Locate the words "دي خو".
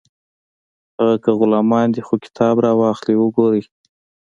1.95-2.13